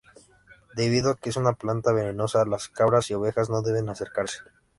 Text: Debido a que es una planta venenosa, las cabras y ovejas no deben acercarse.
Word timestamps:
Debido 0.75 1.11
a 1.11 1.15
que 1.15 1.29
es 1.29 1.37
una 1.37 1.53
planta 1.53 1.91
venenosa, 1.91 2.43
las 2.45 2.69
cabras 2.69 3.11
y 3.11 3.13
ovejas 3.13 3.51
no 3.51 3.61
deben 3.61 3.87
acercarse. 3.87 4.39